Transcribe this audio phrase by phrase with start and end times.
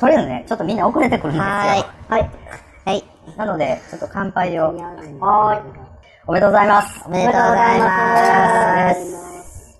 [0.00, 1.44] とりあえずね、ちょっとみんな遅れてくるんですよ。
[1.44, 1.84] はい。
[2.08, 2.30] はい。
[2.86, 3.04] はい。
[3.36, 4.74] なので、ちょっと乾杯を。
[4.74, 5.62] はーい。
[6.26, 7.02] おめでとうございます。
[7.04, 9.78] おめでとうございます。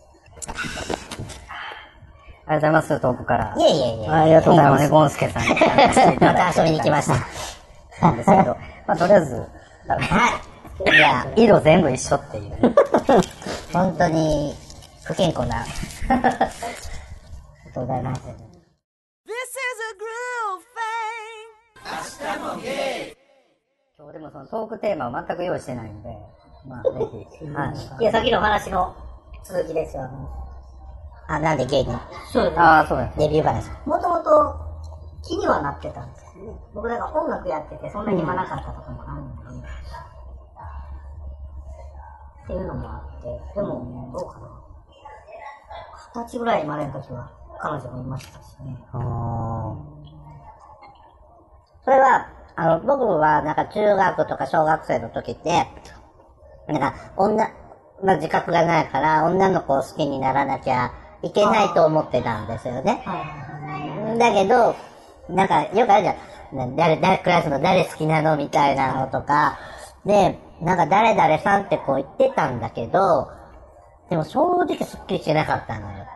[2.46, 3.54] ありがとうございます、遠くから。
[3.56, 4.08] いえいえいえ。
[4.08, 4.82] ありがとうございます。
[4.84, 7.08] ね、ゴンスケさんに来ていたまた遊びに来まし
[8.00, 8.06] た。
[8.06, 8.56] なんですけど、
[8.86, 9.46] まあ、とりあえず、は
[9.96, 10.90] い。
[10.92, 12.58] じゃあ、色全部一緒っていうね。
[13.72, 14.54] 本当に
[15.04, 15.62] 不健康な。
[15.62, 16.30] ありが
[17.72, 18.49] とうございます。
[21.84, 23.16] Groove thing.
[23.98, 26.08] 今日でもそのトークテーマを全く用意してないんで、
[26.66, 26.90] まあ、ぜ
[27.38, 28.02] ひ、はい。
[28.02, 28.96] いや、さっきのお話の
[29.44, 30.08] 続きですよ。
[31.28, 31.94] あ、なんでゲイに。
[32.32, 32.58] そうですね。
[32.58, 33.18] ああ、そうです。
[33.18, 33.70] デビュー話。
[33.86, 34.56] もともと
[35.22, 36.58] 気にはなってたんですよね。
[36.74, 39.68] 僕だから音楽やってて、そんな暇なかったとかもあるんで、
[42.44, 44.48] っていうのもあって、でも、どうかな。
[46.14, 48.76] 二十歳ぐらいまでの時は彼女もいましたしね。
[51.90, 55.66] それは、あの、僕は、なんか中学とか小学生の時って、
[56.68, 57.50] なんか、女、
[58.00, 60.92] まあ、自覚がないから、女の子を好きにならなきゃ
[61.24, 63.02] いけないと思ってたんですよね。
[64.20, 64.76] だけど、
[65.28, 66.56] なんか、よくあるじゃん。
[66.56, 69.58] な誰、誰、クラスの誰好きなのみたいなのとか、
[70.06, 73.32] で、なんか誰々さんってこう言ってたんだけど、
[74.08, 76.06] でも正直すっきりしてなかったのよ。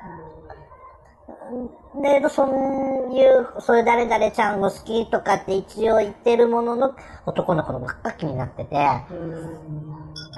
[2.02, 6.94] だけど、そういう、そういう誰々ちゃんを好きとかって一応言ってるものの、
[7.26, 8.76] 男の子のばっか気になってて、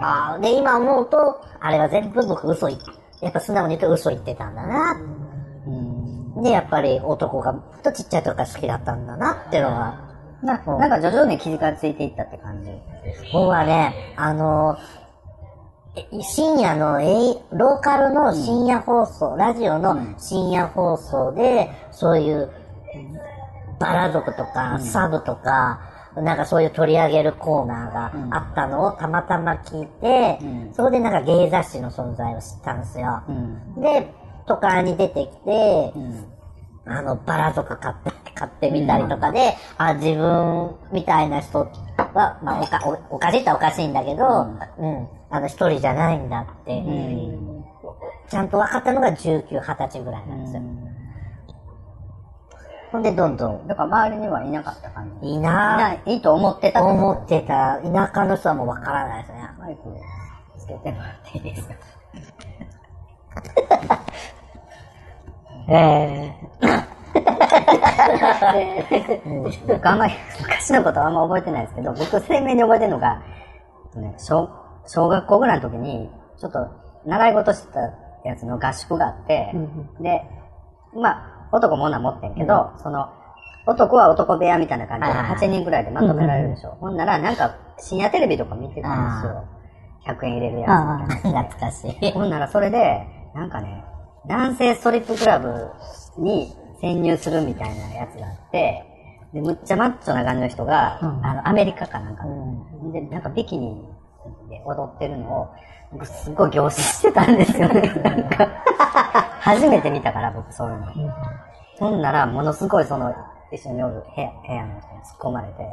[0.00, 2.78] あーで、今思うと、あれは全部僕嘘い、
[3.22, 4.96] やっぱ素直に言うと嘘言ってたんだな。
[6.42, 10.06] で、やっぱり男が、とちっちゃい時から好きだったんだなっていうのは、
[10.42, 12.70] ななんか徐々に気がついていったって感じ。
[13.32, 15.05] 僕はね、あのえ
[16.22, 16.98] 深夜の、
[17.52, 22.50] ローカルの深夜放送、ラジオの深夜放送で、そういう、
[23.78, 25.80] バラ族とか、サブとか、
[26.16, 30.38] なんかそういう取り上げるコーナーがあったのをたまたま聞いて、
[30.72, 33.22] そこでなんか芸雑誌の存在を知ったんですよ。
[33.78, 34.12] で、
[34.46, 35.92] 都会に出てきて、
[36.88, 41.60] あの、バラ族買って、買ってみたりとかで、あ、自分みたいな人
[42.14, 42.80] は、まあ、おか、
[43.10, 44.24] おおかしいっておかしいんだけど、
[44.78, 46.82] うん、あの、一人じゃないんだって、
[48.28, 50.62] ちゃんと分かったのが19、20歳ぐらいなんですよ。
[52.92, 55.28] ほんで、どんどん、だから周りにはいなかった感じ？
[55.28, 59.48] いいなない、いいと思ってた思ってた、田舎の人はもう分からないですね。
[59.58, 59.80] マイク
[60.58, 61.74] つけてもらっていいですか？
[65.68, 66.35] え
[69.66, 73.22] 僕あんまり昔のことはあんま覚えてないですけど、僕鮮明に覚えてるのが、
[73.96, 74.48] ね、小
[74.86, 76.58] 小学校ぐらいの時に、ちょっと
[77.06, 77.80] 習い事してた
[78.24, 79.52] やつの合宿があって、
[80.00, 80.22] で、
[80.94, 83.08] まあ、男も女持ってんけど、その、
[83.66, 86.76] 男は男部屋みたいな感じで、はいはい8人ぐらいでまとめられるでしょ。
[86.80, 89.44] ほんなら、なんか、深夜テレビとか見てたんですよ。
[90.06, 92.12] 100円入れるやつ 懐かしい。
[92.12, 93.84] ほんならそれで、なんかね、
[94.26, 95.70] 男性ストリップクラブ
[96.18, 98.84] に潜入するみたいなやつがあって、
[99.32, 102.24] で、むっちゃマッチョな感じの人が、あの、アメリカかなんか。
[102.92, 103.84] で、で、なんかビキニ
[104.48, 105.48] で踊ってるのを、
[105.92, 107.80] 僕すごい凝視してたんですよね。
[108.02, 108.46] なんか、
[109.40, 110.86] 初めて見たから僕そういうの。
[111.78, 113.14] ほんなら、ものすごいその、
[113.52, 115.64] 一緒におる部屋部屋の人に突っ込まれて、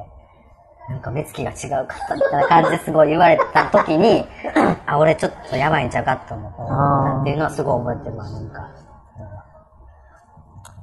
[0.89, 4.25] なんか目つきが違うかったみたいな感じですごい言われた時に、
[4.85, 6.51] あ、俺ちょっとやばいんちゃうかと思っ
[7.15, 8.67] たっていうのはすごい覚えてるわ、なんか。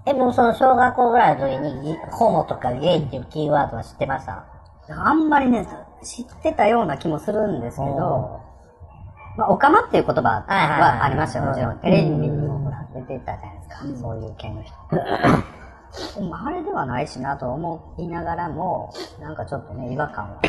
[0.07, 4.45] え、もうその小学校ぐらいの時に、ギホモとかゲイっていうキーワードは知ってました？
[4.89, 5.67] あんまりね、
[6.03, 8.41] 知ってたような気もするんですけど、
[9.37, 10.45] まあ、オカマっていう言葉は
[11.05, 11.79] ありましたよ、もちろん。
[11.81, 14.75] テレビにも出てたじゃないですか、そういう系の人。
[16.21, 20.41] でもあれではないしなと思いながらも、なんかちょっとね、違和感は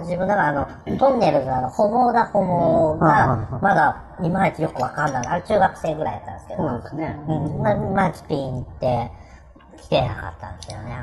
[0.00, 5.26] 自分だからあの、トンネルズのあの、ホモだホモが、まだ、いまいちよくわかんない。
[5.26, 7.16] あれ中学生ぐらいやったんですけど、そうですね。
[7.28, 9.10] うん、ま、まずピンって、
[9.76, 10.96] 来てなかったんですよね。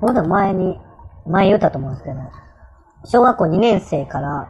[0.00, 0.80] 僕でも前に、
[1.26, 2.16] 前言ったと思うんですけど、
[3.04, 4.48] 小学校2年生から、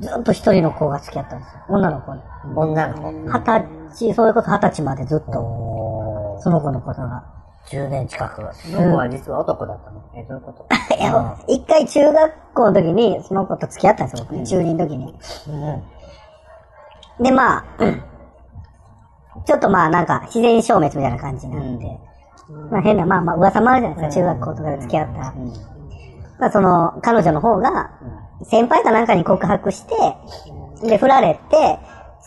[0.00, 1.64] ずっと一人の子が好きだったんですよ。
[1.68, 2.20] 女の子に。
[2.54, 3.10] 女の子。
[3.10, 7.37] 二十歳、それこそ二十歳までずっと、その子のことが。
[7.70, 8.42] 10年近く。
[8.54, 10.00] その子は実は男だったの。
[10.14, 10.66] え、どういうこと？
[10.96, 14.36] いや、一回中学校の時に、その子と付き合ったんですよ、僕。
[14.38, 15.14] ね、中二の時に。
[17.20, 17.64] で、まあ、
[19.44, 22.00] ちょっとまあなんか、自然消滅みたいな感じになって、
[22.70, 25.34] まあ変な、まあまあ噂もあるじゃないですか、中学校とかで付き合った。
[26.38, 27.90] まあその、彼女の方が、
[28.44, 29.94] 先輩かなんかに告白して、
[30.88, 31.78] で、振られて、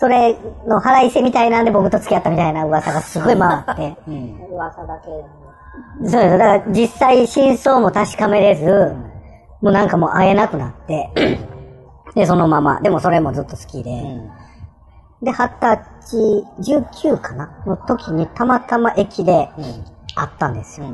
[0.01, 3.97] それの腹いせみたいなんで僕と付き合ったみたいな噂がすごい回って。
[4.51, 6.09] 噂だけ。
[6.09, 6.37] そうです。
[6.39, 8.95] だから実際真相も確かめれず、
[9.61, 11.11] もうなんかもう会えなくなって、
[12.15, 13.91] で、そのまま、でもそれもずっと好きで、
[15.21, 19.51] で、二十歳、19かなの時にたまたま駅で
[20.15, 20.87] 会ったんですよ。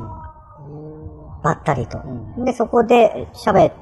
[1.42, 1.98] ばったりと。
[2.44, 3.72] で、そこで喋っ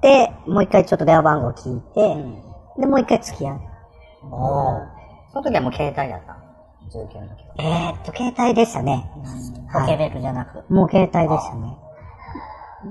[0.00, 3.60] て、もう一回ちょっと電話番号聞いて、で、もう一回付き合う。
[4.30, 6.36] その時はもう携帯だった。
[6.90, 7.54] 19の時は。
[7.58, 9.10] えー、っと、携帯でしたね。
[9.72, 10.64] ポケベルじゃなく。
[10.72, 11.76] もう携帯でしたね。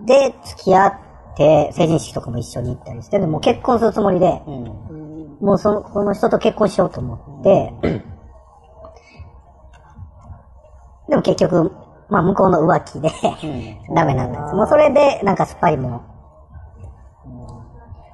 [0.05, 0.93] で、付き合っ
[1.37, 4.41] て、成人式とかも一緒に行ったりして、でもう結婚するつもりで、
[5.39, 7.73] もうその、この人と結婚しようと思って、
[11.09, 11.71] でも結局、
[12.09, 13.09] まあ向こうの浮気で、
[13.93, 14.55] ダメなんです。
[14.55, 16.01] もうそれで、なんかすっぱりも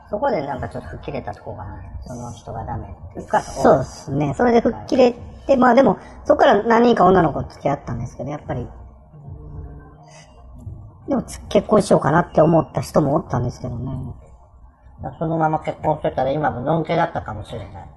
[0.09, 4.33] そこでなんかちょっと吹っ切れたとこがね、その人がダメっていうか、う、そうですね。
[4.37, 5.15] それで吹っ切れ
[5.45, 8.67] て、まあでも、そこから何人か女の子と付き合ったんですけど、やっぱり、
[11.09, 13.91] でもつ結婚しようかなって思った人もおったんですけどね。
[15.19, 17.89] そのまま結婚してたら今ものんけだったかもしれない。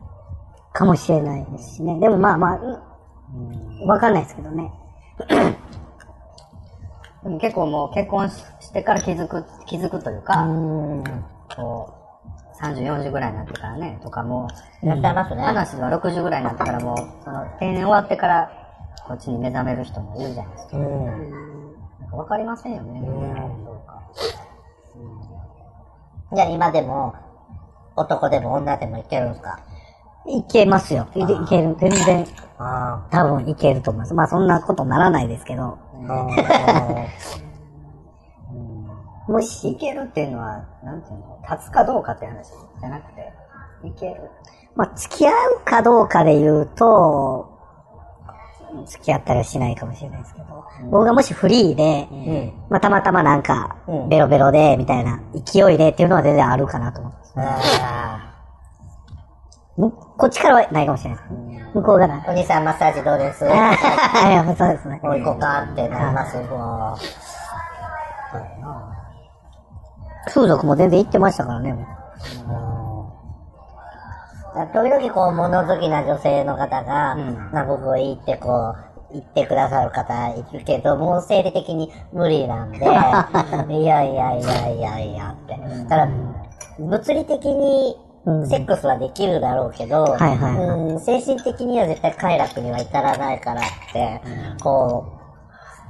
[0.73, 1.99] かもしれないですしね。
[1.99, 4.73] でもまあまあ、うんわかんないですけどね。
[7.23, 10.47] でも結構もう結婚ししてから気づく、気づくというか、
[11.57, 12.00] こう、
[12.61, 14.49] 30、40ぐらいになってからね、とかも
[14.83, 15.43] う、いらっしゃいますね。
[15.43, 18.51] 話は60ぐらいになってからもう、その定年終わってから、
[19.07, 20.77] こっちに目覚める人もいるじゃないですか。
[20.79, 20.85] な
[22.07, 23.01] んかわかりませんよね。
[23.65, 24.03] そうか
[26.33, 27.15] じゃあ今でも、
[27.97, 29.59] 男でも女でもいけるんですか？
[30.27, 31.09] いけますよ。
[31.15, 31.75] いいける。
[31.81, 32.27] 全然、
[32.59, 34.15] あ多分いけると思います。
[34.15, 35.79] まあそんなことならないですけど。
[39.31, 42.49] もいし、けるっていうのは、なんていうの、立つかどうかって話
[42.81, 43.33] じゃなくて、
[43.85, 44.31] いける。
[44.77, 47.59] まあ付き合うかどうかで言うと、
[48.87, 53.77] 付き合ったりはしないかもしれないですけど、僕がもしフリーで、まあたまたまなんか、
[54.09, 57.35] ベロベロで、みたいな勢いでっていうのは全然あるかなと思います。
[60.19, 61.31] こっちからはないかもしれないです。
[61.75, 62.23] 向こうがな。
[62.29, 63.39] お兄さんマッサージどうです？
[63.39, 63.55] そうで
[64.79, 65.01] すね。
[65.03, 66.97] もう行こうかってなりますも
[70.27, 71.73] 風俗も全然行ってましたからね。
[71.73, 71.91] もう
[74.59, 77.17] う時々こう物好きな女性の方が、
[77.53, 85.59] まあ僕を言ってこう、言ってくださる方いるけど、もう生理的に無理なんで、 いやいやいやいやいやって。
[85.85, 86.09] だから、
[86.79, 87.97] 物理的に
[88.47, 90.17] セックスはできるだろうけど、
[90.99, 94.21] 精神的には絶対快楽には至らないからって、
[94.63, 95.21] こう、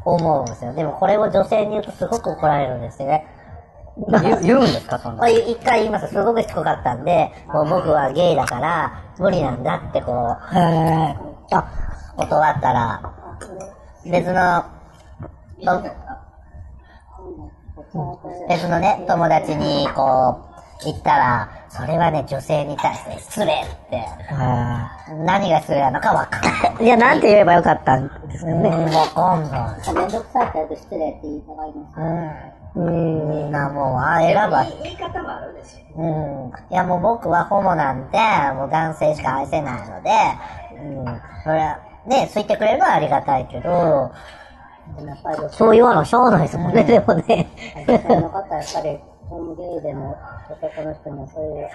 [0.05, 0.73] 思うんですよ。
[0.73, 3.27] でもこれを女性に言うとすごく怒られるんですよね。
[4.43, 5.29] 言うんですか、そんなまあ。
[5.29, 6.09] 一回言います。
[6.09, 10.15] すごくしつこかったんで、もう僕はゲイだから、無理なんだってこう、
[11.53, 11.67] あ、
[12.17, 13.03] 断ったら、
[14.05, 14.65] 別の、
[15.65, 15.83] と
[18.49, 20.41] 別のね、友達にこ
[20.83, 24.05] う、言ったら、それはね、女性に対して失礼って、
[25.25, 26.85] 何が失礼なのかわかんない。
[26.85, 28.69] いや、なんて言えばよかったんですよね。
[28.69, 29.95] うん、わかんない。
[29.95, 32.79] めんどくさいって失礼って言いたがります。
[32.79, 33.29] うん。
[33.31, 34.65] みんなもう、あ、選ば。
[34.83, 36.01] 言い方もあるでしょ。
[36.01, 36.07] う
[36.49, 36.53] ん。
[36.71, 38.19] いやもう僕はホモなんて、
[38.55, 40.11] もう男性しか愛せないので、
[40.75, 41.21] うん。
[41.45, 44.13] それは、ね、そう言ってくれるのはありがたいけど、
[45.51, 47.49] そう言わなしゃあないですもんね、でもね。
[47.87, 50.19] 女性の方はやっぱり、ホームゲイでも
[50.51, 51.69] 男の人にはそういう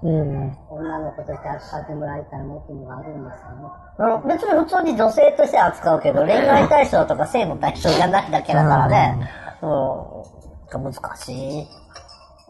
[0.00, 0.56] うん。
[0.70, 4.22] 女の子として扱ってもらいたいなっていうのがあるんですよね。
[4.22, 9.28] うん別に普通に女性として扱うけど、 恋愛対象とか性の対象じゃないだけだからね、
[9.60, 9.66] う
[10.78, 11.68] ん、難しい。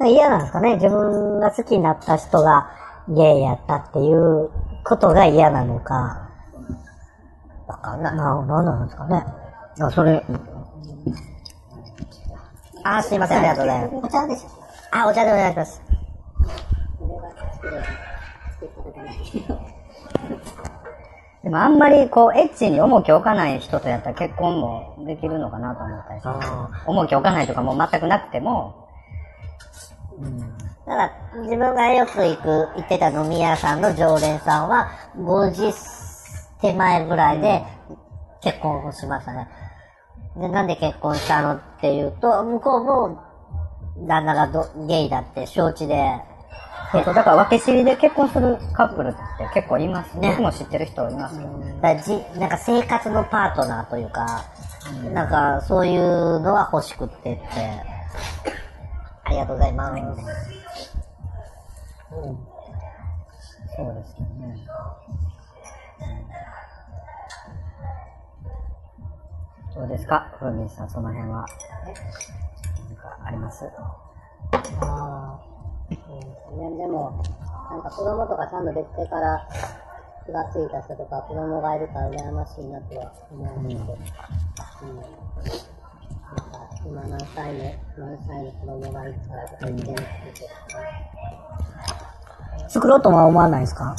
[0.05, 0.75] 嫌なんですかね。
[0.75, 2.69] 自分が好きになった人が
[3.09, 4.51] ゲイやったっていう
[4.85, 6.29] ことが嫌なのか。
[7.67, 8.17] わかんない。
[8.17, 9.25] な、なんなんですかね。
[9.81, 10.25] あ、それ、
[12.97, 13.95] あ、すいません、ありがとうございます。
[14.07, 14.49] お茶でしょ。
[14.91, 15.83] あ、お茶でお願いします。
[21.43, 26.51] でもあんまりこう、エッチに重きを置かない人とやったら結婚もできるのかなと思ったりします。
[26.87, 28.89] 重きを置かないとかもう全くなくても、
[30.85, 35.73] ただ、自分がよく行く、行ってた飲み屋さんの常連さんは、50
[36.61, 37.63] 手前ぐらいで
[38.41, 39.49] 結婚をしましたね。
[40.41, 43.25] で、なんで結婚したのっていうと、向こうも、
[44.07, 46.21] 旦那がどゲイだって承知で、
[46.93, 49.19] そうそう、だから分け知りで結婚するカップルって
[49.53, 50.29] 結構いますね。
[50.29, 51.49] ね僕も知ってる人いますよ。
[51.83, 54.45] だからじなんか生活のパートナーというか、
[55.13, 57.99] なんかそういうのは欲しくってって。
[59.25, 60.03] ありがとうございます。
[63.77, 64.57] そうですよね。
[69.79, 70.35] どうですか？
[70.41, 71.37] ふみさん、その辺は。
[71.37, 73.65] なんかあります？
[73.65, 75.39] ああ、
[75.89, 77.23] うん、ね、でも、
[77.71, 79.47] なんか子供とかちゃんとできてから
[80.27, 83.77] 気がついた人とか子供がいるから羨ましいなとは思うんで。
[83.77, 83.97] すけど、
[84.83, 84.97] うん。
[84.97, 85.07] なんか
[86.85, 89.85] 今何歳の、何歳の子供がいるからとか言って。
[89.93, 90.03] んです
[90.35, 90.49] け
[92.65, 93.95] ど、作ろうとは思わないですか？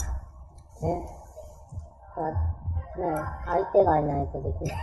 [0.82, 1.08] ね。
[3.00, 3.06] ね、
[3.46, 4.78] 相手がいないとできない。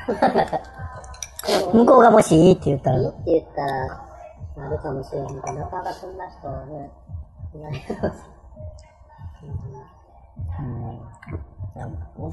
[1.72, 4.06] 向こうがもしいいって言ったらいいって言ったら、
[4.56, 6.90] なるかもしれへんけど、なかなかそんな人はね、
[7.54, 7.92] いないです。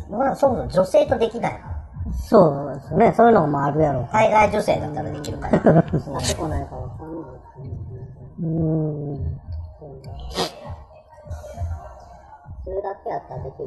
[0.10, 1.62] まあ、そもそも女性とできない。
[2.28, 3.14] そうですね。
[3.16, 4.10] そういうのもあるやろう。
[4.12, 5.74] 海外女性だったらできるから。
[5.74, 5.92] なって
[6.36, 7.34] こないかわかんない。
[8.42, 9.40] うーん。
[12.64, 13.60] それだけやったらでき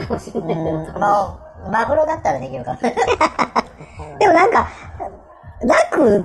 [0.00, 2.78] るかもしれないけど、 まあ、マグロだったらできるから。
[4.18, 4.68] でもなんか、
[5.62, 6.24] 楽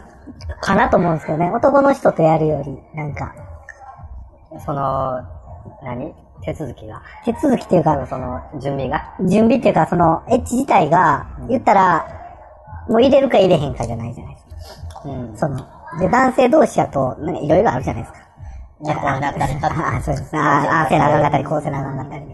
[0.61, 1.51] かなと思うんですけどね。
[1.51, 3.33] 男の人とやるより、なんか、
[4.65, 5.21] その、
[5.83, 6.13] 何？
[6.41, 7.01] 手続きが。
[7.25, 9.13] 手続きっていうか、その、準備が？
[9.21, 12.05] 準備っていうか、その、エッチ自体が、言ったら、
[12.87, 15.01] もう入れるか入れへんかじゃないじゃないですか。
[15.05, 15.35] うん。
[15.35, 15.57] その、
[15.99, 18.24] で、男性同士やと、なんかいろいろあるじゃないですか。
[18.81, 20.35] 猫になったり、ああ、そうです。
[20.35, 22.25] ああ、ああせなったり、こうせなあかんかったり。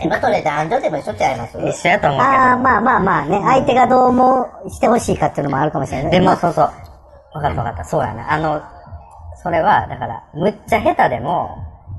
[0.00, 2.20] え、まあ、それ男女でも一緒ちゃいます一緒やと思う。
[2.20, 6.10] ああ、まあまあまあね、相手がどうもしてほしいかっていうのもあるかもしれない。
[6.10, 6.64] でも、そうそう。
[7.34, 7.84] わかったわかった。
[7.84, 8.32] そうやな。
[8.32, 8.62] あの、
[9.42, 11.50] それは、だから、むっちゃ下手でも、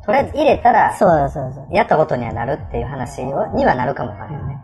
[0.05, 1.67] とりあえず入れたら、そうそうそう。
[1.72, 4.63] やったことにはなるっていう話にはなるかもわからないね。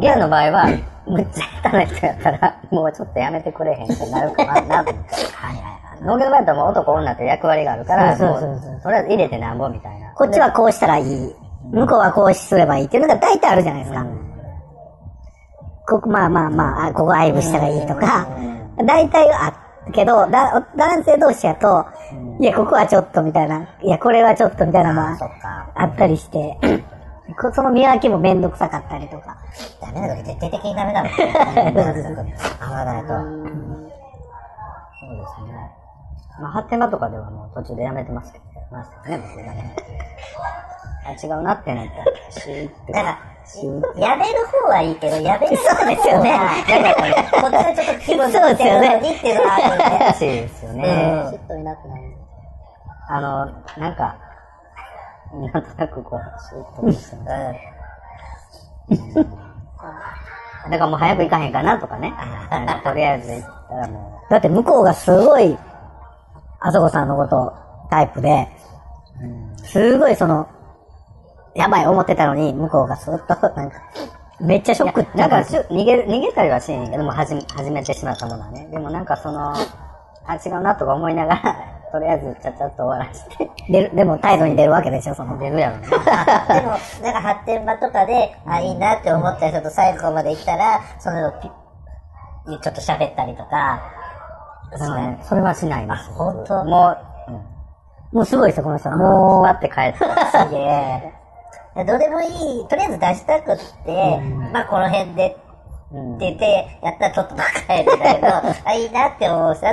[0.00, 0.66] ゲイの場合は、
[1.06, 5.14] むっちゃ下手な人やったら、もうちょっとやめてくれへんってなるかな、なと思って。
[5.14, 5.87] はいはいはい。
[6.02, 10.12] 農業の場合だともう男女って役割があるから、そうもそうそうとりあえず入れてなんぼみたいな。
[10.14, 11.34] こっちはこうしたらいい。
[11.72, 14.06] 向こうはこうすればいいっていうのが大体あるじゃないですか。
[15.86, 18.28] ここ、まあまあまあ、あここ愛撫したらいいとか、
[18.86, 21.86] 大体はあるけど、だ男性同士やと、
[22.40, 25.72] いや、ここはちょっとみたいな、いや、これはちょっとみたいなのそはっか。
[25.74, 26.58] あったりして、
[27.40, 29.38] こその見分けもめんどくさかったりとか。
[29.80, 31.12] ダメだ時絶対的にダメだもん。
[32.60, 33.08] 合わないと。
[33.08, 33.14] そ
[35.06, 35.70] うですね。
[36.40, 39.74] まあ、発展場とかではもう途中でやめてますけど、ましたね、僕がね。
[41.06, 42.92] あ、違うなってなったら、シューって。
[42.92, 43.18] だから、
[43.96, 46.30] やめる方はいいけど、やめる方 そうですよね。
[46.32, 46.48] なん
[46.82, 49.00] かこれ、こっちはちょっと気分そうですよね。
[49.02, 49.82] 乗っていうのがあるよね。
[50.00, 50.84] 難しいですよね。
[51.30, 52.02] シュッといなくなる。
[53.08, 53.46] あの、
[53.78, 54.16] なんか、
[55.32, 57.28] なんとなくこう、シューッとしてます。
[60.70, 62.12] だからもう早く行かへんかなとかね。
[62.84, 65.56] とりあえず行ったらもだって向こうがすごい、
[66.60, 67.52] あそこさんのこと
[67.90, 68.48] タイプで、
[69.64, 70.48] すごいその、
[71.54, 73.80] やばい思ってたのに、向こうがすっと、なんか、
[74.40, 78.68] めっちゃショックっう、てなんかしゅ逃げる、逃げたりはしんけども、はじめ、始めてしまったものはね。
[78.70, 81.56] でもなんかその、あ、違うなとか思いながら、
[81.90, 85.38] とりあえずちゃちゃっと終わらして、出る、でも態度に出るわけでしょ、その。
[85.38, 85.88] 出るやろね。
[85.90, 85.96] でも、
[87.02, 91.50] なんか発展場とかで、あ、いいなって思った人と最後まで行ったら、そのピ
[92.56, 93.80] ちょっと喋ったりとか、
[94.76, 96.10] そね、それはしないです。
[96.12, 96.96] 本当も
[98.12, 98.96] う、もうすごいですよ、この人は。
[98.96, 99.98] もう、わって帰って。
[100.32, 101.14] すげえ。
[101.84, 104.20] どうでもいい、とりあえず出したくって、
[104.52, 105.36] まあこの辺で
[105.92, 108.26] うんって言って、やったらちょっとバカやるんだけど、
[108.68, 109.68] あ、いいなって思うさ、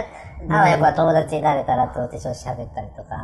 [0.49, 3.15] あ、やっぱ友達になれたらと思って一緒に喋ったりとか。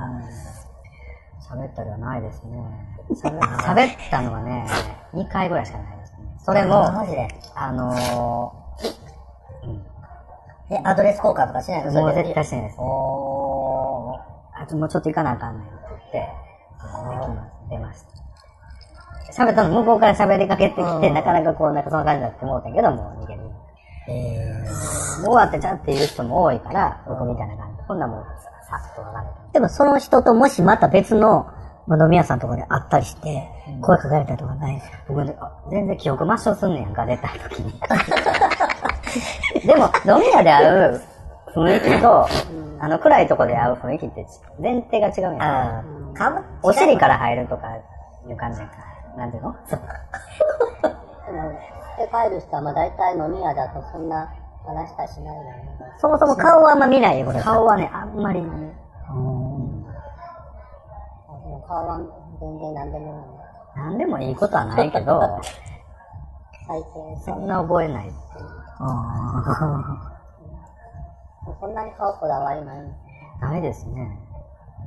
[1.51, 2.63] 喋ったりはないですね。
[3.09, 4.65] 喋喋ったのはね、
[5.13, 6.17] 2回ぐらいしかないですね。
[6.39, 6.85] それも。
[7.55, 8.53] あの
[10.71, 12.75] え、アドレス交換とかしないのー、もう絶対しないです。
[12.79, 14.63] おー。
[14.63, 15.73] あともうちょっと行かなあかんねんって
[16.13, 16.29] 言って、
[17.69, 19.43] 出ました。
[19.43, 23.41] 喋ったの向こうから喋りかけてきて、なかなかこう、なんかそんな感じになって思うたけど、もう逃げる。
[24.09, 24.65] え
[25.23, 27.83] 終わってちゃんって言う人も多いから、僕みたいな感じで。
[27.87, 28.29] こんなもんさ
[28.69, 29.33] さっと分かれて。
[29.53, 31.47] でもその人ともしまた別の、
[31.87, 33.47] まあ飲み屋さんとかで会ったりして、
[33.81, 34.97] 声かかれたりとかないですか？
[35.09, 35.25] 僕
[35.71, 37.73] 全然記憶抹消すんねやんか、出た時に。
[39.65, 41.01] でも、飲み屋で会う
[41.53, 42.27] 雰囲気と、
[42.79, 44.25] あの、暗いとこで会う雰囲気って
[44.59, 46.43] 前提が違うやんー、か。
[46.63, 47.81] お尻から入るとかい
[48.31, 48.67] う感じか。
[49.17, 49.53] なんていうの？
[51.97, 54.33] で帰る人はまあ大体飲み屋だとそんな
[54.65, 55.69] 話したりしないよね。
[55.99, 57.41] そもそも顔はあんま見ないよ、これ。
[57.41, 58.41] 顔はね、あんまり
[61.67, 61.99] 顔は
[62.39, 63.13] 全然何でも
[63.75, 63.85] ない。
[63.85, 65.39] なんでもいいことはないけど、
[66.67, 66.85] 最低。
[67.25, 68.60] そんな覚えないっていう。
[71.59, 72.89] そんなに顔こだわりないの
[73.41, 74.17] ないですね。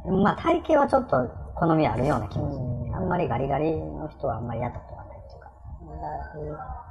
[0.05, 1.17] でもまあ体型はちょっと
[1.55, 2.97] 好みあるような気もする。
[2.97, 5.35] あんまりガリガリの人はあんまり嫌だとはないって
[6.39, 6.85] いうか。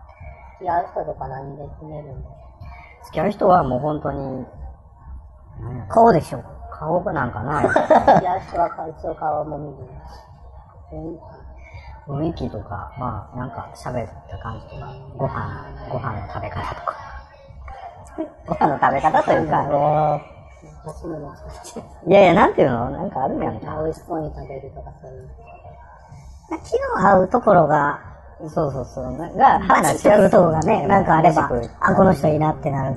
[0.60, 2.28] 付き合う人とか何で決めるんで
[3.06, 4.46] 付き合う人はもう本当に、
[5.90, 6.44] 顔でしょ。
[6.72, 7.78] 顔なんかな、付き
[8.28, 11.20] 合う人は一応顔も見る。
[12.08, 16.96] 雰囲気とか、まあなんか喋った感じとか、ご飯、ご飯の食べ方とか。
[18.46, 20.22] ご飯の食べ方というか、
[22.08, 22.90] いやいや、なんていうの？
[22.92, 23.82] なんかあるやんか。
[23.84, 25.30] 美味しそうに食べるとかそういう。
[26.64, 28.00] 気の合うところが、
[28.54, 29.12] そうそうそう。
[29.18, 32.96] なが、マッチしてくるところがね、なんかあればあ、この人いいなってなる。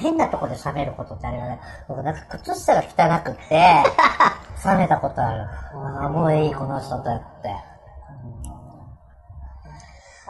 [0.00, 3.84] 変なとこで喋ることってあれはね、僕なんか靴下が汚くって、
[4.64, 5.46] 冷めたことある。
[5.74, 7.54] あもういい、この人とやって。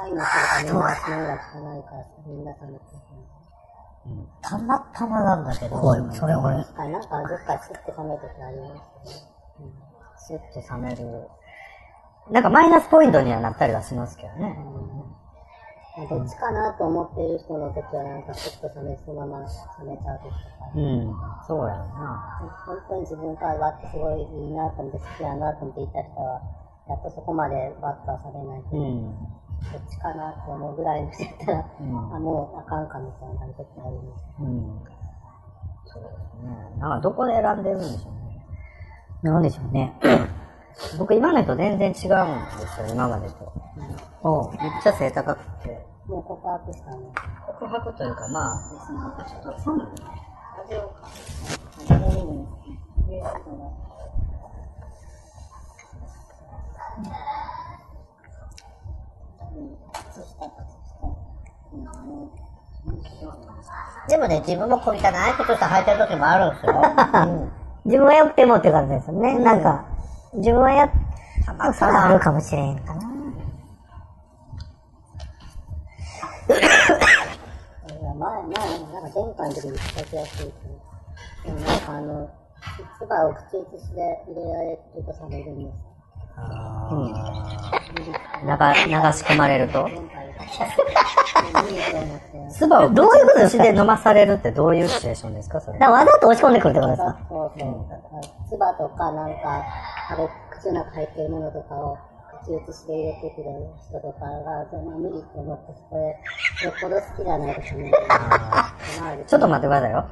[0.00, 2.84] 愛の人がみんな血のが汚いからみんな食べて
[4.42, 5.76] たまたまなんだけど、
[6.12, 6.56] それ俺。
[6.56, 8.66] あなんかどっかスッて冷める時ありま
[9.04, 9.28] す
[10.26, 11.28] スッと冷める。
[12.30, 14.56] なんかマイナスポイントにはなったりはしますけどね。
[16.08, 19.46] どっちかなと思ってる人の時はなんかスッと冷めそのまま冷
[19.84, 20.70] めちゃう時とか。
[20.74, 21.12] うん。
[21.46, 22.40] そうやろな。
[22.66, 26.40] 本当に自分からわってすごいいいなと思って好きだなと思っていた人は、
[26.88, 29.14] やっとそこまでわっとはされないけど、うん。
[29.72, 34.24] どっちかなと思うぐらいの人やったら、んあ、もうあかんかみたいな時あります。
[34.40, 34.80] うん。
[35.86, 36.78] そうですね。
[36.78, 38.46] なんかどこで選んでるんでしょうね。
[39.22, 39.92] なんでしょうね。
[40.98, 43.52] 僕今の人全然違うんですよ、今までと。
[44.22, 45.86] おうめっちゃ背高くて。
[46.06, 47.12] もう告白したの。
[47.46, 50.20] 告白というか、まあ、ちょっと寒いね。
[64.08, 65.08] でもね、自分も小汚い靴
[65.56, 66.82] 下履いてる時もあるんですよ。
[67.86, 69.38] 自分は良くてもって感じですよね。
[69.38, 69.84] なんか、
[70.34, 70.90] 自分はやっ、
[71.74, 73.00] それあるかもしれんかな。
[76.50, 76.54] い
[78.02, 80.46] や前、前、なんか前回の時に使いやすい
[81.44, 82.28] けど、でもなんかあの、
[82.98, 85.89] 唾を口移しで入れられると冷めるんです。
[88.42, 88.56] 流流
[89.12, 89.84] し込まれると？
[89.84, 91.62] 前回が。
[91.62, 92.54] 無理と思って。
[92.54, 95.60] 唾をどういうこと口で飲まされるってどういうシチュエーションですか？
[95.60, 95.86] それだ。
[95.86, 97.18] からわざと押し込んでくるってことですか？
[97.28, 97.68] そうそう。
[98.48, 99.64] 唾とかなんか、
[100.10, 101.96] 食べ、口の中入ってるものとかを
[102.42, 103.44] 口移しで入れてくる
[103.88, 106.00] 人とかが、その無理と思って、それ、
[106.66, 107.92] よっぽど好きじゃないですね。
[109.28, 110.04] ちょっと待ってくださいよ。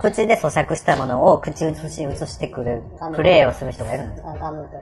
[0.00, 2.82] 口で咀嚼したものを口移し移してくる
[3.14, 4.76] プレイをする人がいるんですかガムとか。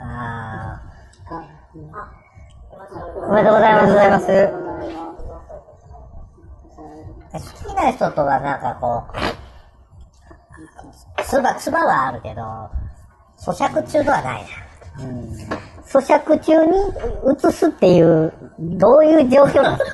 [0.00, 0.82] あ
[1.30, 1.34] あ
[1.74, 2.28] うん
[3.28, 3.86] おめでとうございます。
[3.88, 4.26] ございます。
[7.32, 9.04] 好きな人とはなんかこ
[11.18, 12.42] う、つば、つばはあるけど、
[13.38, 14.46] 咀嚼中ではない
[15.86, 16.72] 咀嚼中に
[17.50, 19.90] 移すっていう、どういう状況なんです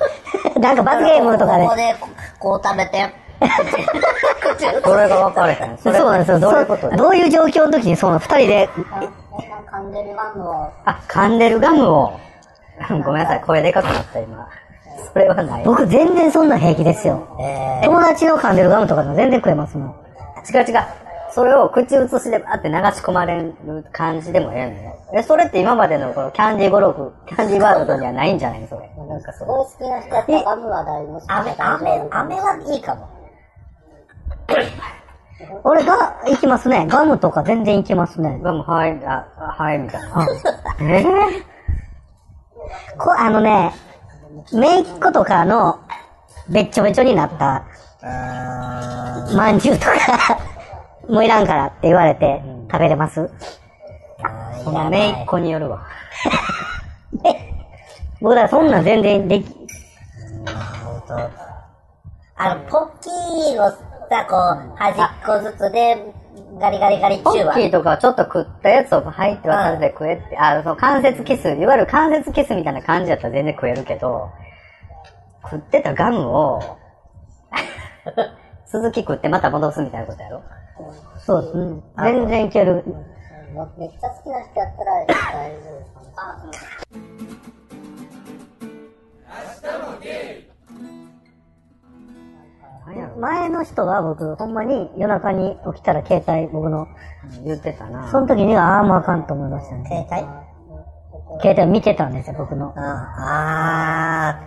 [0.53, 1.75] かなんか罰ゲームとかでここ。
[1.75, 1.95] で、
[2.39, 3.13] こう食べて、
[4.83, 5.77] それが分かれへん。
[5.81, 6.39] そうなんですよ。
[6.39, 8.69] どういうことどういう状況の時に、その二人で、
[9.71, 12.13] 噛んでるガムを、あ、噛んでるガムを。
[13.03, 14.47] ごめんなさい、声でかくなった今。
[15.13, 15.63] それはない。
[15.63, 17.23] 僕全然そんなん平気ですよ。
[17.39, 19.95] え友達の噛んでるガムとかでも全然食えますもん。
[20.53, 20.79] 違う違う。
[21.31, 23.53] それを口移しでバーって流し込まれる
[23.91, 24.95] 感じでもええのよ。
[25.13, 28.61] え、それって今までのこのキャンディーゴルフ、キャンディーワールドにはないんじゃない？
[28.61, 28.89] のそれ。
[29.09, 29.45] なんかそれ。
[29.45, 33.07] すごい好きな人やったらガムは大もしか飴、飴夫、飴はいいかも。
[35.63, 36.85] 俺が、行きますね。
[36.87, 38.39] ガムとか全然行きますね。
[38.41, 40.07] ガム、はい、あ、はい、みたいな。
[40.79, 41.43] えー？
[42.97, 43.73] こあのね、
[44.53, 45.79] めいっ子とかの、
[46.49, 47.63] べっちょべちょになった、
[49.35, 49.91] まんじゅうとか、
[51.09, 53.29] もういらんからって言われて、食べれます？
[54.63, 55.85] そのめいっ子によるわ。
[58.21, 59.67] 僕らそんなん全然でき、
[62.37, 63.71] あの、ポッキーを
[64.09, 66.13] さ、こう、端っこずつで、
[66.59, 67.67] ガリガリガリ中はポッキ。
[67.67, 74.29] ーとかちょっと食ったやつを入って渡せて食えって、あ、その関節キス、いわゆる関節キスみたいな感じだったら全然食えるけど、
[75.43, 76.61] 食ってたガムを、
[78.71, 80.41] 続き食ってまた戻すみたいなことやろ？
[81.19, 81.81] そうですね。
[81.97, 82.83] 全然いける。
[83.77, 86.51] めっちゃ好きな人やったら大丈夫かな。
[89.61, 90.54] 何やろ
[93.17, 96.87] 前の人は僕、ほんまに夜中に起きたら携帯、僕の、
[97.43, 98.07] 言ってたな。
[98.11, 100.07] その時には、ああ、もうあかんと思いましたね。
[100.07, 101.41] 携帯？
[101.41, 102.83] 携帯見てたんですよ、僕のうん。。
[102.83, 104.39] あ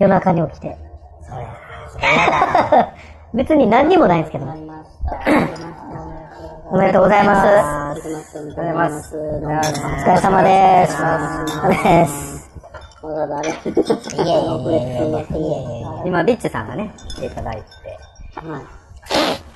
[0.00, 0.68] 夜中に起きて。
[0.68, 1.46] ー、それ、
[1.92, 2.16] それや
[2.70, 2.88] だな。
[3.34, 4.46] 別に何にもないんですけど。
[6.68, 7.46] おめでとうございます。
[7.46, 9.16] ありがとうございます。
[9.16, 11.02] お疲れ様です。
[11.02, 12.36] お疲れ様です。
[13.06, 17.62] わざわざありがとういやいやいやいやいやいやいや今、ビッチさんがね、来ていただいて、
[18.40, 18.62] はい。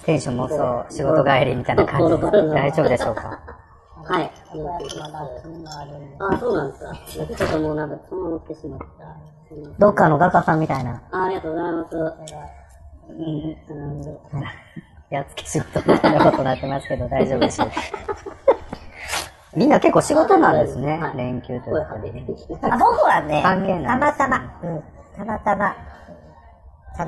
[0.04, 2.16] テンションもそう、仕事帰りみたいな感じで、
[2.50, 3.38] 大丈夫でしょうか？
[4.04, 4.30] はい。
[6.18, 6.92] あ、そうなんですか。
[7.06, 8.86] ちょっともうなんか、そのまま来てしまった。
[9.78, 11.00] どっかの画家さんみたいな。
[11.12, 11.96] あありがとうございます。
[15.10, 17.74] やっつけ仕事みたいなことになってますけど、大丈夫でしょうか
[19.56, 22.24] みんな結構仕事なんですね、連休というかね。
[22.62, 23.56] あ僕はね、た
[23.96, 24.82] またま、うん、
[25.16, 25.74] たまたま、
[26.96, 27.04] た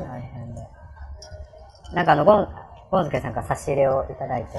[1.95, 2.49] なんかあの、ゴン、
[2.90, 4.51] ゴンスケさんから差し入れをいただいて、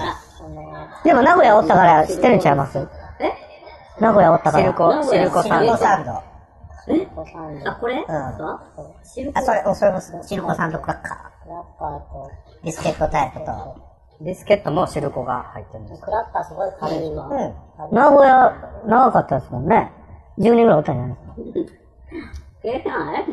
[1.03, 2.87] でも名古屋おったから知ってるんちゃいます？
[3.99, 4.63] 名古屋おったから。
[4.63, 7.69] シルコ、シルコさんシルコサンド。
[7.69, 8.01] あ、これ？
[8.01, 8.05] ん
[9.03, 12.65] シルあ、それ、それもシルコサンドクラッカー。
[12.65, 13.77] ビスケットタイプと。
[14.21, 16.01] ビスケットもシルコが入ってるんです。
[16.01, 17.27] クラッカーすごい軽いわ。
[17.27, 17.95] うん。
[17.95, 18.53] 名古屋、
[18.85, 19.91] 長かったですもんね。
[20.39, 21.79] 10人ぐらいおったんじゃないですか？
[22.65, 23.25] え、あれ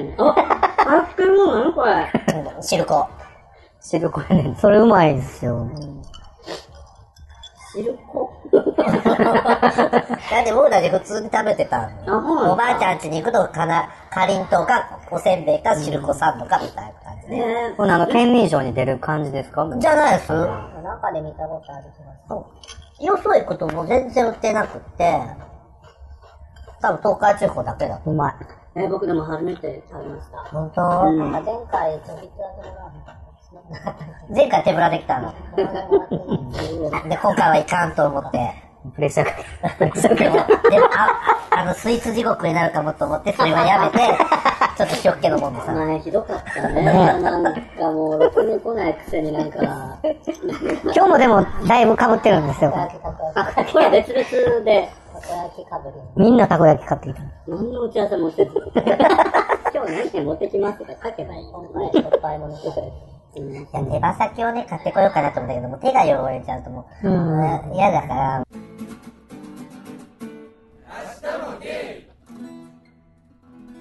[0.86, 2.10] あ、あってるもなのこれ。
[2.56, 3.08] うんシルコ。
[3.80, 4.56] シルコやねん。
[4.56, 5.70] それうまいですよ。
[7.72, 17.36] シルコだって僕たち普通に食べてたあおばあちゃん家に行くとかな、かりんとうか、おせんべいか、シルコサンドかみたいな感じで。
[17.36, 20.32] ねこれあの、県民賞に出る感じですかじゃないです。
[20.32, 23.06] 中で見たことある気がする。
[23.06, 25.20] よそ行くともう全然売ってなくって、
[26.82, 28.10] 多分東海地方だけだと。
[28.10, 28.34] うまい。
[28.76, 30.38] え、僕でも初めて食べました。
[30.50, 31.28] 本当、前
[31.70, 32.37] 回、ちょびっと
[34.35, 35.33] 前回手ぶらできたの。
[37.09, 38.54] で、今回はいかんと思って。
[38.94, 39.33] プレッシャーか
[39.76, 40.24] プレッシャーか
[40.70, 41.11] でも、あ、
[41.50, 43.98] あの、スイーツ地獄になるかもと思って、それはやめて、
[44.76, 45.72] ちょっと塩っ気のもんでさ。
[45.72, 46.83] 前ひどかったね。
[46.85, 47.22] なん
[47.54, 47.61] か
[47.92, 49.98] もう、ろくに来ないくせになんか、
[50.85, 52.72] 今日もでもだいぶ被ってるんですよ。
[52.74, 52.88] あ、
[53.70, 54.24] これ別々
[54.64, 54.88] で、
[55.20, 56.24] たこ焼きかぶり。
[56.24, 57.22] みんなたこ焼き買ってきた。
[57.46, 58.50] 何の打ち合わせもせず。
[59.72, 61.46] 今日何点持ってきますとか書けばいい。
[61.52, 62.70] 今回、いっぱいものくれ
[63.42, 68.46] いや、手羽先をね、買ってこようかなと思ったけど、もう手が汚れちゃうともう、うん嫌だから、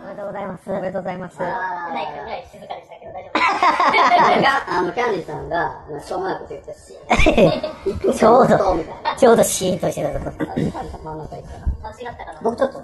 [0.01, 0.71] おめでとうございます。
[0.71, 1.37] おめでとうございます。
[1.37, 8.57] ぐらい静かでしたけど大丈夫あの、キャンディーさんが、しょうもないこと言ってし、 ちょうど。
[9.17, 10.45] ちょうどシーンとしてたとこ。
[10.55, 11.91] 真ん中行ったら。
[11.91, 12.83] 間違ったかな僕ちょっと、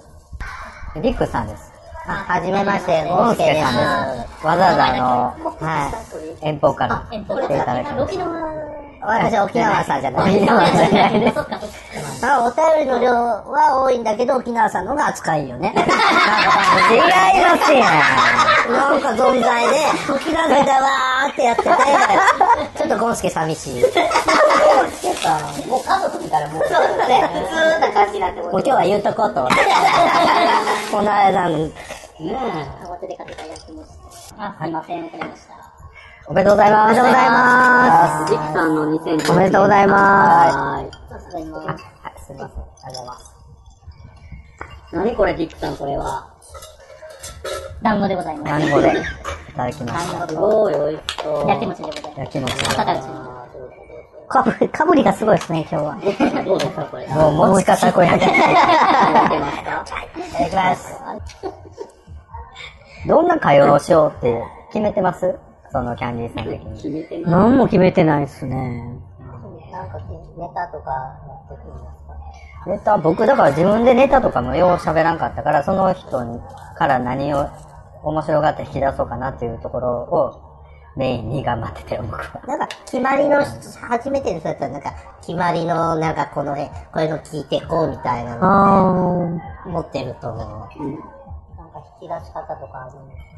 [1.01, 1.71] リックさんです。
[2.05, 3.55] あ、はじめまして、ゴゴンスケです。
[3.55, 4.45] ケさんです。
[4.45, 5.89] わざわざあの、は
[6.43, 6.47] い。
[6.47, 8.17] 遠方から来ていただきまし
[9.07, 10.35] 私は沖縄さんじゃない。
[10.35, 11.39] 沖縄じゃないです。
[12.25, 15.73] あお便りの量は多いんだけど、沖縄さんの方が扱いよね。
[15.75, 15.85] 違い
[17.41, 18.73] ますやん。
[18.73, 21.69] なんか存在で、沖縄でわーってやってて、
[22.77, 23.83] ちょっとゴンスケ寂しい。
[25.67, 26.63] もう家族みたいなもん。
[26.63, 27.29] そうだね。
[27.33, 29.47] 普通な感じになってももう今日は言うとこうと。
[30.91, 31.71] この間の、ね
[32.19, 32.85] え。
[32.85, 33.83] 表でかけたやつも
[34.37, 35.64] あ、すいません、遅れました。
[36.27, 36.99] おめでとうございます。
[36.99, 38.33] おめでとうございます。
[38.33, 40.85] ジキさんの2020おめでとうございますはい。
[40.85, 42.57] はい、すみません。
[42.57, 43.35] ありがとうございます。
[44.91, 45.97] 何これ、ジックさん、これ？
[45.97, 46.33] は。
[47.83, 48.61] 団子でございます。
[48.67, 48.91] 団子でい
[49.55, 50.27] ただきました。
[50.27, 51.47] すごい美味しそう。
[51.47, 52.19] 焼き餅でございます。
[52.19, 52.53] 焼き餅。
[52.65, 52.85] 朝
[54.27, 55.95] かぶり、かぶりがすごいですね、今日は。
[56.43, 57.07] どうですか、これ。
[57.07, 58.23] もう、もちかたこ焼き。
[58.23, 59.29] いただ
[60.49, 60.99] きます。
[63.07, 65.35] どんな会話をしようって決めてます？
[65.75, 66.75] そのキャンディーさん的に。
[66.77, 67.31] 決めてます。
[67.31, 68.55] 何も決めてないですね。
[69.73, 69.99] なんか、
[70.37, 70.91] ネタとか
[71.27, 76.39] やってくるんですかネタ、僕だから自分でネタとかもよう喋らんかったから、その人に
[76.77, 77.49] から何を
[78.03, 80.63] 面白がって引き出そうかなっていうところを
[80.95, 82.41] メインに頑張ってて、僕は。
[82.47, 88.91] なんか、決まりの、初めての人だったら、なんか、決まりの、なんか、このね、これの聞いてこうみたいなのあ
[89.65, 90.39] を持ってると思う。
[90.39, 90.71] なんか、
[92.01, 93.34] 引き出し方とかあるんです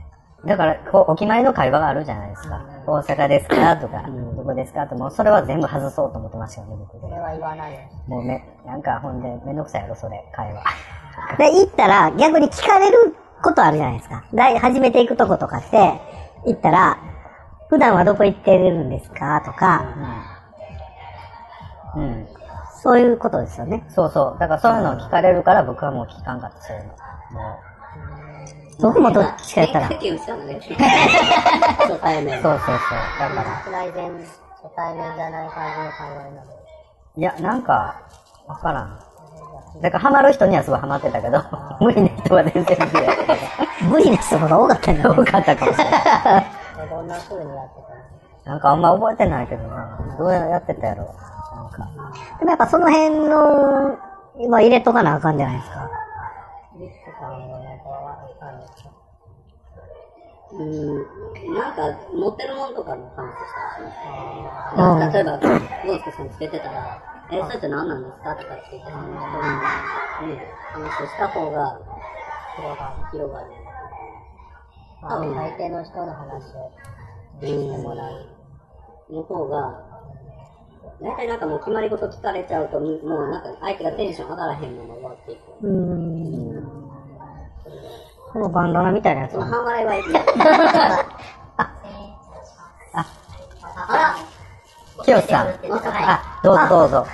[0.48, 2.66] だから、こう、お決まりの会話があるじゃないですか。
[2.88, 4.02] 大阪ですかとか、
[4.38, 7.80] どこですかと、もうそれは全部外そうと思ってましたよね、僕でそれは言わないよ。
[8.08, 10.62] もうめ、なんかほんで、めんどくさいやろ、それ、会話。
[10.62, 11.36] あ。
[11.38, 14.24] で、行ったら逆に聞かれることあるじゃないですか。
[14.34, 16.00] だい初めて行くとことかって、
[16.46, 16.98] 行ったら、
[17.70, 19.84] 普段はどこ行ってるんですかとか、
[21.96, 22.28] うん。
[22.82, 23.84] そういうことですよね。
[23.90, 24.40] そうそう。
[24.40, 26.90] だからそういうのを聞かれるから僕はもう聞かんかった、そういうの。
[26.90, 26.96] も
[28.80, 30.60] 僕もどっちかやったら変化、球したのね。
[30.60, 32.42] 初対面う、。
[32.44, 32.76] そうそうそう。
[33.20, 36.48] だから、内前、初対面じゃない感じの会話になる。
[37.18, 38.02] いや、なんか、
[38.48, 39.00] わからん。
[39.82, 41.44] だからハマる人にはすごいハマってたけど、
[41.80, 43.90] 無理な人は全然無理やったけど。
[43.90, 46.46] 無理な人が多かったんだ多かったかもしれない。
[46.90, 47.74] どんな風にやって
[48.46, 50.16] たのなんかあんま覚えてないけどな。
[50.18, 51.04] どうやってたやろ。
[51.56, 51.90] なんかか。
[52.40, 53.98] でもやっぱその辺の、
[54.50, 55.90] まあ入れとかなあかんじゃないですか。
[60.50, 61.82] うん、なんか、
[62.14, 63.96] 持ってるものとかの話したりし。
[65.12, 67.02] 例えば、ゴースケさんつけてたら、
[67.32, 71.80] え、それって何なんですかとかって言って、人に、ね、話をした方が、
[72.56, 72.96] 広がる。
[73.12, 73.46] 広がる。
[75.02, 76.72] 多分相手の人の話を
[77.42, 78.26] してもらう。
[79.10, 79.84] の方が、
[81.02, 85.68] 大体なんかもう決まり事聞かれちゃうと、もうなんか相手がテンション上がらへんまま終わっていく。
[85.68, 86.47] うん。
[88.34, 90.04] このバンダナみたいなやつ半笑いはいい。
[95.04, 95.48] きよしさん。
[95.48, 97.08] あ、どうぞどうぞ。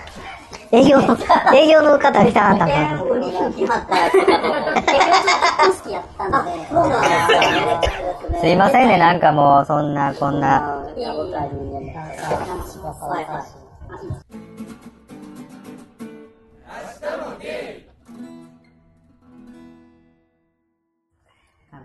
[0.72, 1.16] 営業の、
[1.54, 4.39] 営業の方来たかったんかなここに決まったやつが、
[5.70, 6.44] 好きやったの。
[8.39, 10.84] すいませんね、なんかもう、そんな、こんな。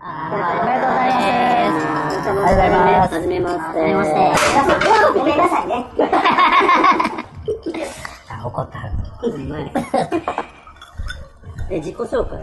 [0.00, 1.96] ありがとうございます。
[2.06, 3.14] ありがとうございます。
[3.14, 3.60] はじめまして。
[3.60, 4.16] はじめまして。
[5.18, 5.86] ごめんなさいね。
[8.30, 8.78] あ、怒った。
[9.26, 9.72] うまい
[11.70, 12.38] え、自己紹介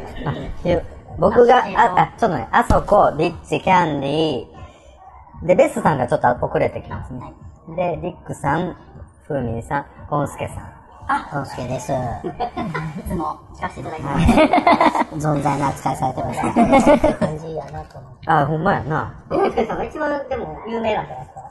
[1.18, 7.34] 僕が、あ、あ、ちょっとね、あそこ、リッチ、キャンディー、で、ベスさんがちょっと遅れてきますね。
[7.76, 8.76] で、リックさん、
[9.28, 10.85] フーミンさん、ゴンスケさん。
[11.08, 11.92] あ、ゴンスケです。
[11.92, 11.96] い
[13.08, 15.28] つも聞かせていただいてます。
[15.28, 17.16] 存在な扱いされてますね。
[17.20, 18.30] 感じやなと思って。
[18.30, 19.14] あ、ほんまやな。
[19.30, 21.46] ゴンスケさんが一番でも有名なんじゃないですか。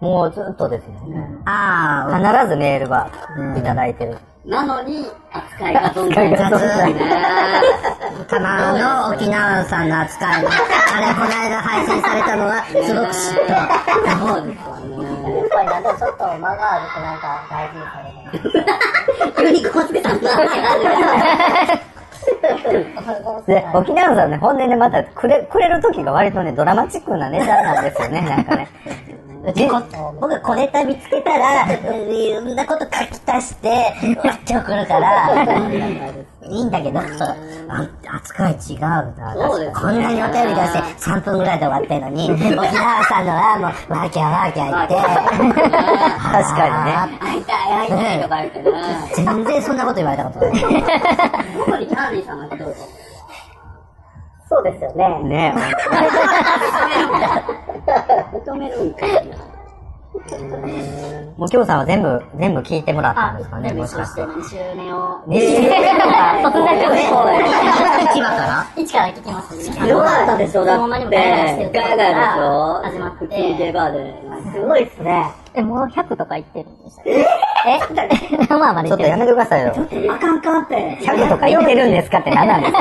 [0.00, 1.26] もうずっとですよね。
[1.46, 2.06] あ
[2.38, 3.10] 必ずメールが
[3.56, 4.18] いただいてる。
[4.44, 7.00] なのに、扱いが存在が存在ね。
[7.02, 10.50] あ、たまの沖縄さんの扱いが、
[10.94, 14.36] あれ、この間配信されたのは、すごく嫉妬。
[14.38, 14.85] そうですわね。
[15.56, 18.66] ぱりなんでもちょっと間があるとなんか大事にされる。
[19.36, 21.86] 急にゴンスケさんの話が
[23.46, 28.68] で、沖縄さんね、本音でまたくれ、くれる時が割とね、ドラマチックなネタなんですよね、なんかね。
[29.54, 35.32] じ僕が小ネタ見つけたら、いろんなこと書き足して、終わって送るから、
[36.48, 39.12] いいんだけど、扱い違うな。
[39.74, 40.78] こんなにお便り出して
[41.10, 45.70] 3分ぐらいで終わってるのに、沖縄さんのはもう、ワーキャーワーキャー言って、確
[46.56, 48.70] か会いたい、会いたいとか言ってね。
[49.14, 50.52] 全然そんなこと言われたことない。
[50.52, 53.05] ここにキャンディーさんが来てると。
[54.48, 55.08] そうですよね。
[55.22, 55.54] にね。
[58.32, 59.06] 認めるんか。
[61.36, 64.22] もう今日さんは全部、全部聞いてもらったんですかね、もしかして。
[64.22, 65.20] 2周年を。
[65.26, 67.24] ねえ突然でも1話
[68.22, 68.82] から？
[68.82, 69.66] 一から聞きますし。
[69.88, 71.70] よかったでしょ、だって。
[71.74, 72.82] ガヤガヤでしょ？
[72.82, 73.24] 始まって。
[73.26, 74.14] DJ バーで。
[74.52, 75.26] すごいっすね。
[75.56, 77.26] え、もう100とか言ってるんでしたっけ
[77.66, 77.80] え？
[78.56, 79.72] まあまあちょっとやめてくださいよ。
[80.12, 80.98] あかんかんって。
[81.00, 82.80] 100とか言ってるんですかって何なんですか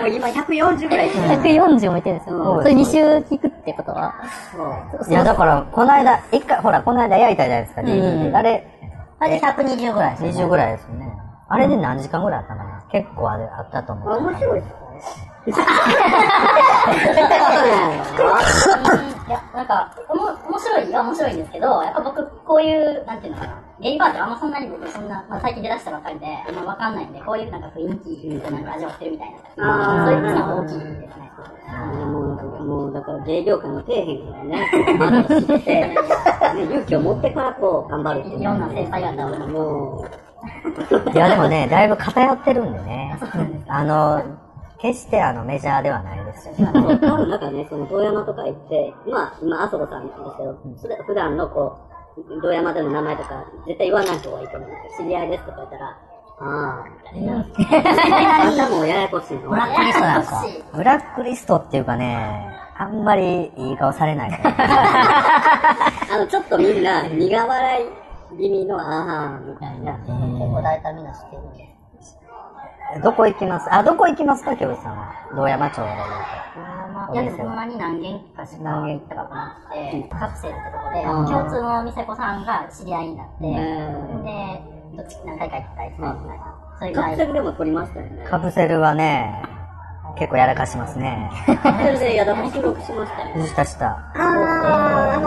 [0.00, 1.10] もう今140ぐらい。
[1.10, 2.60] 140もいってるんですよ。
[2.62, 2.98] それ2週
[3.34, 4.12] 聞くってことは？
[5.08, 8.66] いや、だから、この間、一回、ほら、この間焼いたじゃないですか、DVD あれ、
[9.18, 11.10] あれ120ぐらいですよ20ぐらいですよね。
[11.48, 12.82] あれで何時間ぐらいあったかな？
[12.92, 14.10] 結構あれ、あったと思う。
[14.18, 14.72] 面白いっすね。
[19.30, 30.02] いや、なんか、おも、面白いは面白いんですけど、やっぱ僕、こういう、なんていうのかな、ゲイバーってあんまそんなに僕、そんな、まあ最近出だしたばっかりで、あんまわかんないんで、こういうなんか雰囲気をなんか味わってるみたいな。
[30.02, 31.30] あーそういうのが大きいですね。
[32.10, 32.20] も
[32.58, 34.56] う、もう、だから、芸業界の底辺からね、
[35.64, 35.96] ね、
[36.64, 38.40] 勇気を持ってからこう、頑張るっていう。
[38.40, 39.38] いろんな先輩方を。
[39.46, 40.04] も
[41.14, 43.16] いや、でもね、だいぶ偏ってるんでね。
[43.68, 44.39] あの、
[44.80, 46.54] 決してあの、メジャーではないですよ。
[46.54, 51.78] う、そう多分なんかね、その、遠山とか行って、まあ、今、あそこさんですけど、普段普段のこ
[52.16, 55.06] う、遠山での名前とか、絶対言わない方がいいと思うんですよ。
[55.06, 55.98] 知り合いですとか言ったら、
[56.40, 57.36] あー、みたいな。
[58.40, 59.50] あんたもややこしいの。
[59.50, 64.30] ブラックリストなんですかブラックリストっていうかね、あんまりいい顔されない。
[64.42, 67.86] あの、ちょっとみんな、苦笑い
[68.38, 69.92] 気味の、あー、みたいな。
[69.98, 71.79] 結構大体みんな知ってるんで。
[73.02, 73.72] どこ行きます？
[73.72, 75.12] あ、どこ行きますか、京さんは？
[75.36, 75.86] 道山町で
[77.12, 84.62] いや、でもほんまに何軒かしか何軒行ったことなくて、カプセルってとこで、うん共通の店子さんが知り合いになって、うんで、
[84.96, 86.16] どっち何回か行ったりとか、
[86.78, 88.26] それぐカらいプセルでも撮りましたよね。
[88.28, 89.42] カプセルはね、
[90.18, 91.30] 結構やらかしますね。
[91.62, 93.46] カプセルでやだこ収録しましたよね。
[93.46, 94.12] したした。
[94.14, 95.18] あ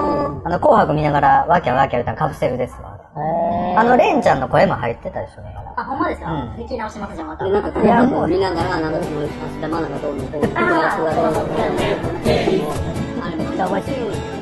[0.49, 2.92] の、紅白見ながら、ワーキャーワーキャー言ったらカプセルですわ。
[3.15, 5.73] あの、レンちゃんの声も入ってたでしょ、だから。
[5.77, 6.49] あ、ほんまですか、うん。
[6.63, 7.45] 聞き直します、じゃあまた。
[7.45, 14.33] で、なんか、いや、もう見ながら、なんかその、明日マナがどうのこうの、友達がどうのこうの、あれめっちゃ面白い。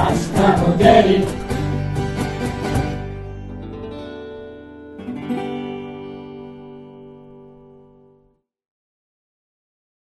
[0.00, 1.59] Hasta サムゲイ